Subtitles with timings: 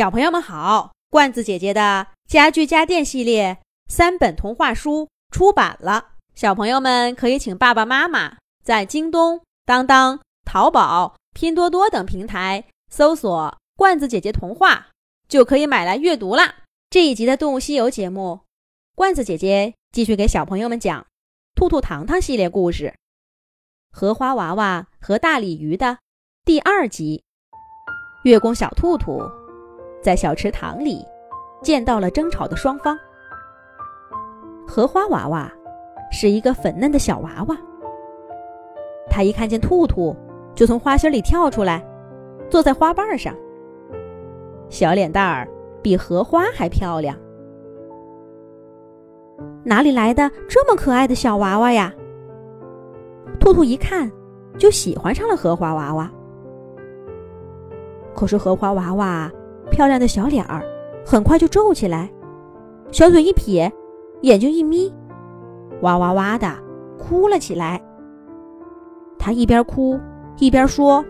[0.00, 14.88] 小朋友们好，罐子姐姐的家具家电系列三本童话书出版了，小朋友们可以请爸爸妈妈在京东、当当、淘宝、拼多多等平台搜索“罐子姐姐童话”，
[15.28, 16.54] 就可以买来阅读啦。
[16.88, 18.40] 这一集的《动物西游》节目，
[18.94, 21.02] 罐子姐姐继续给小朋友们讲
[21.54, 22.94] 《兔兔糖糖》系列故事，
[23.94, 25.98] 《荷花娃娃和大鲤鱼》的
[26.46, 27.22] 第二集，
[28.22, 29.18] 《月宫小兔兔》。
[30.02, 31.04] 在小池塘里，
[31.62, 32.98] 见到了争吵的双方。
[34.66, 35.50] 荷花娃娃
[36.10, 37.56] 是一个粉嫩的小娃娃，
[39.10, 40.16] 它一看见兔兔，
[40.54, 41.84] 就从花心里跳出来，
[42.48, 43.34] 坐在花瓣上。
[44.68, 45.46] 小脸蛋儿
[45.82, 47.14] 比荷花还漂亮。
[49.62, 51.92] 哪里来的这么可爱的小娃娃呀？
[53.38, 54.10] 兔兔一看，
[54.56, 56.10] 就喜欢上了荷花娃娃。
[58.14, 59.30] 可是荷花娃娃。
[59.70, 60.62] 漂亮的小脸儿
[61.06, 62.10] 很快就皱起来，
[62.90, 63.72] 小嘴一撇，
[64.22, 64.92] 眼睛一眯，
[65.80, 66.46] 哇哇哇的
[66.98, 67.80] 哭了起来。
[69.18, 69.98] 他一边哭
[70.38, 71.04] 一边说：“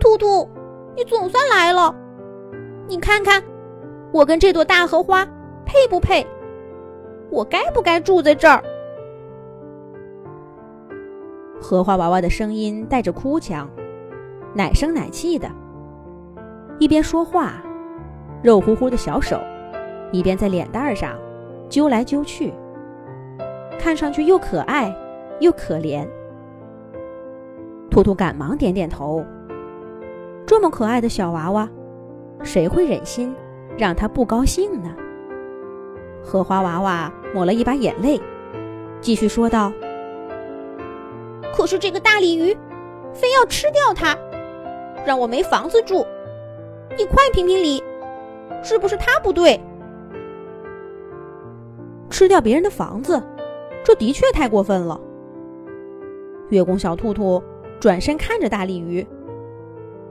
[0.00, 0.48] 兔兔，
[0.96, 1.94] 你总算来了！
[2.88, 3.42] 你看看，
[4.12, 5.24] 我跟这朵大荷花
[5.64, 6.26] 配不配？
[7.30, 8.62] 我该不该住在这儿？”
[11.60, 13.68] 荷花娃娃的声音带着哭腔，
[14.54, 15.48] 奶声奶气的。
[16.78, 17.62] 一边说话，
[18.42, 19.40] 肉乎乎的小手
[20.10, 21.16] 一边在脸蛋上
[21.68, 22.52] 揪来揪去，
[23.78, 24.94] 看上去又可爱
[25.40, 26.06] 又可怜。
[27.90, 29.24] 兔兔赶忙点点头。
[30.44, 31.68] 这么可爱的小娃娃，
[32.42, 33.34] 谁会忍心
[33.78, 34.90] 让他不高兴呢？
[36.22, 38.20] 荷花娃娃抹了一把眼泪，
[39.00, 39.72] 继续说道
[41.54, 42.56] ：“可是这个大鲤鱼
[43.12, 44.16] 非要吃掉它，
[45.06, 46.04] 让我没房子住。”
[46.98, 47.82] 你快评评理，
[48.62, 49.60] 是不是他不对？
[52.10, 53.20] 吃掉别人的房子，
[53.82, 55.00] 这的确太过分了。
[56.50, 57.42] 月宫小兔兔
[57.80, 59.06] 转身看着大鲤鱼，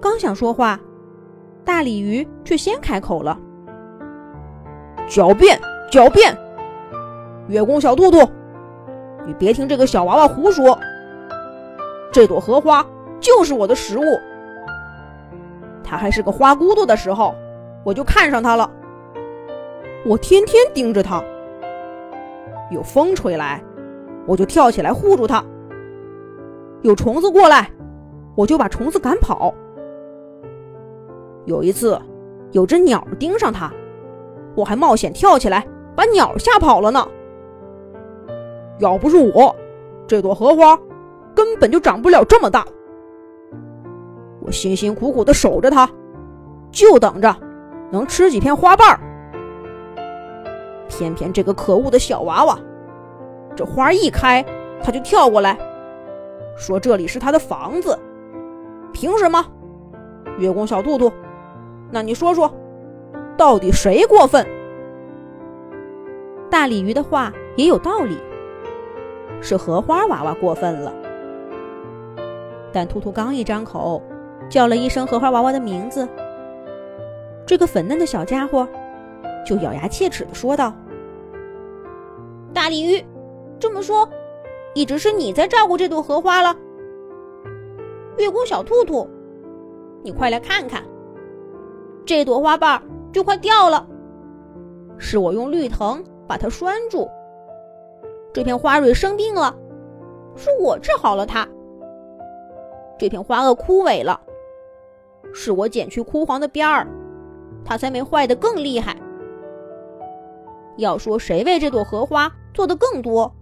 [0.00, 0.80] 刚想说话，
[1.64, 3.38] 大鲤鱼却先开口了
[5.08, 5.60] ：“狡辩，
[5.92, 6.36] 狡辩！
[7.46, 8.28] 月宫小兔兔，
[9.24, 10.76] 你别听这个小娃娃胡说，
[12.10, 12.84] 这朵荷花
[13.20, 14.02] 就是我的食物。”
[15.84, 17.34] 他还是个花骨朵的时候，
[17.84, 18.68] 我就看上他了。
[20.06, 21.22] 我天天盯着他，
[22.70, 23.62] 有风吹来，
[24.26, 25.44] 我就跳起来护住他；
[26.82, 27.70] 有虫子过来，
[28.34, 29.54] 我就把虫子赶跑。
[31.44, 32.00] 有一次，
[32.52, 33.70] 有只鸟盯上他，
[34.56, 37.06] 我还冒险跳起来把鸟吓跑了呢。
[38.78, 39.54] 要不是我，
[40.06, 40.78] 这朵荷花
[41.34, 42.66] 根本就长不了这么大。
[44.44, 45.88] 我辛辛苦苦的守着它，
[46.70, 47.34] 就等着
[47.90, 49.00] 能吃几片花瓣儿。
[50.86, 52.58] 偏偏这个可恶的小娃娃，
[53.56, 54.44] 这花一开，
[54.82, 55.58] 他就跳过来，
[56.56, 57.98] 说这里是他的房子。
[58.92, 59.44] 凭什么？
[60.38, 61.10] 月宫小兔兔，
[61.90, 62.52] 那你说说，
[63.38, 64.46] 到底谁过分？
[66.50, 68.18] 大鲤鱼的话也有道理，
[69.40, 70.92] 是荷花娃娃过分了。
[72.72, 74.02] 但兔兔刚一张口。
[74.48, 76.08] 叫了一声荷花娃娃的名字，
[77.44, 78.66] 这个粉嫩的小家伙
[79.44, 80.72] 就咬牙切齿的说道
[82.54, 83.04] ：“大鲤鱼，
[83.58, 84.08] 这么说，
[84.74, 86.54] 一直是你在照顾这朵荷花了。
[88.16, 89.08] 月宫小兔兔，
[90.02, 90.84] 你快来看看，
[92.06, 92.80] 这朵花瓣
[93.12, 93.84] 就快掉了，
[94.98, 97.08] 是我用绿藤把它拴住。
[98.32, 99.52] 这片花蕊生病了，
[100.36, 101.48] 是我治好了它。
[102.98, 104.20] 这片花萼枯萎了。”
[105.32, 106.86] 是我剪去枯黄的边儿，
[107.64, 108.96] 它才没坏得更厉害。
[110.76, 113.32] 要说谁为这朵荷花做的更多，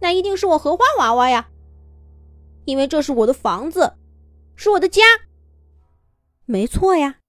[0.00, 1.48] 那一定是我荷花娃娃呀，
[2.66, 3.94] 因为这是我的房子，
[4.54, 5.02] 是我的家。
[6.44, 7.20] 没错呀，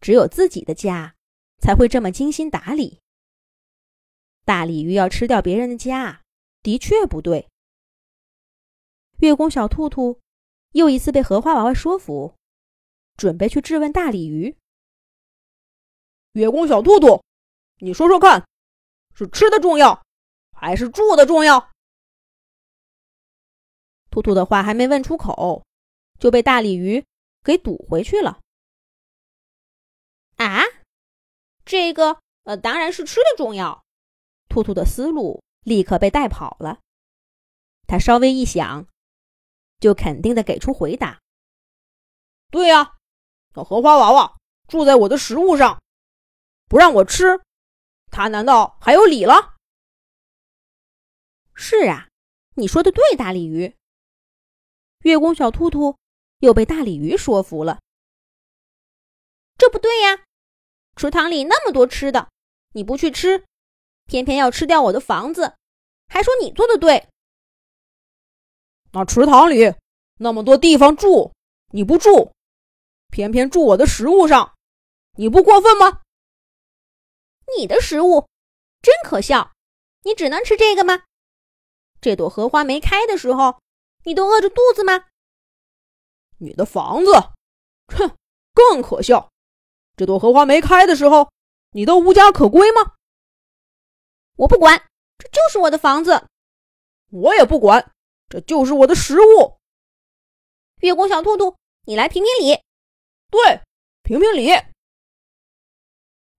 [0.00, 1.14] 只有自己的家
[1.58, 3.00] 才会这么精心打理。
[4.44, 6.20] 大鲤鱼要吃掉别人的家，
[6.62, 7.48] 的确不对。
[9.18, 10.20] 月宫小兔兔
[10.76, 12.34] 又一次被荷花娃娃说服。
[13.16, 14.54] 准备去质问大鲤鱼。
[16.32, 17.24] 月宫小兔兔，
[17.78, 18.46] 你说说看，
[19.14, 20.04] 是吃的重要，
[20.52, 21.70] 还是住的重要？
[24.10, 25.64] 兔兔的话还没问出口，
[26.18, 27.02] 就被大鲤鱼
[27.42, 28.40] 给堵回去了。
[30.36, 30.60] 啊，
[31.64, 33.82] 这个呃，当然是吃的重要。
[34.50, 36.80] 兔兔的思路立刻被带跑了。
[37.86, 38.86] 他稍微一想，
[39.78, 41.20] 就肯定的给出回答：
[42.50, 42.94] 对呀。
[43.54, 44.36] 那荷花娃娃
[44.68, 45.82] 住在我的食物上，
[46.68, 47.40] 不让我吃，
[48.10, 49.54] 他难道还有理了？
[51.54, 52.08] 是啊，
[52.56, 53.74] 你说的对，大鲤鱼。
[55.00, 55.98] 月宫小兔兔
[56.40, 57.80] 又被大鲤鱼说服了。
[59.56, 60.24] 这不对呀，
[60.96, 62.28] 池塘里那么多吃的，
[62.72, 63.46] 你不去吃，
[64.04, 65.56] 偏偏要吃掉我的房子，
[66.08, 67.08] 还说你做的对。
[68.92, 69.74] 那池塘里
[70.18, 71.32] 那么多地方住，
[71.72, 72.32] 你不住，
[73.10, 74.54] 偏偏住我的食物上，
[75.16, 76.00] 你不过分吗？
[77.56, 78.28] 你的食物
[78.82, 79.52] 真可笑，
[80.02, 81.04] 你只能吃这个吗？
[82.00, 83.60] 这朵荷花没开的时候，
[84.04, 85.06] 你都饿着肚子吗？
[86.38, 87.12] 你的房子，
[87.94, 88.16] 哼，
[88.52, 89.30] 更可笑。
[89.96, 91.30] 这朵荷花没开的时候，
[91.70, 92.94] 你都无家可归吗？
[94.36, 94.78] 我不管，
[95.18, 96.26] 这就是我的房子。
[97.10, 97.94] 我也不管，
[98.28, 99.56] 这就是我的食物。
[100.80, 102.60] 月宫小兔兔，你来评评理。
[103.30, 103.62] 对，
[104.02, 104.50] 评评理。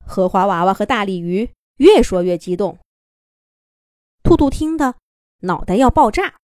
[0.06, 2.80] 荷花娃娃和大鲤鱼越说越激动，
[4.24, 4.96] 兔兔听得
[5.40, 6.38] 脑袋要爆炸。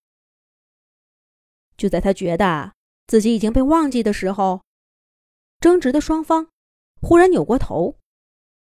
[1.77, 2.73] 就在他觉得
[3.07, 4.63] 自己已经被忘记的时候，
[5.59, 6.49] 争执的双方。
[7.01, 7.97] 忽然扭过头，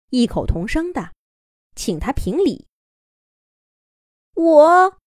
[0.10, 1.13] 异口同声的
[1.74, 2.68] 请他评理。
[4.33, 4.98] 我，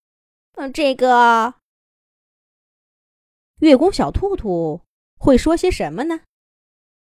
[0.53, 1.58] 嗯，这个
[3.59, 4.83] 月宫小兔兔
[5.19, 6.21] 会说些什么呢？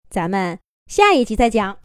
[0.09, 1.77] 咱们下一集再讲。